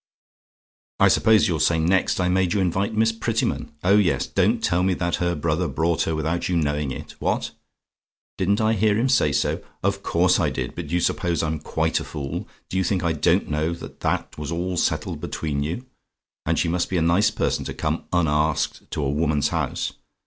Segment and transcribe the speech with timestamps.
[0.99, 3.71] "I suppose you'll say next I made you invite Miss Prettyman?
[3.83, 7.11] Oh yes; don't tell me that her brother brought her without you knowing it.
[7.21, 7.51] What?
[8.39, 9.61] "DIDN'T I HEAR HIM SAY SO?
[9.83, 12.47] "Of course I did; but do you suppose I'm quite a fool?
[12.67, 15.85] Do you think I don't know that that was all settled between you?
[16.47, 19.93] And she must be a nice person to come unasked to a woman's house?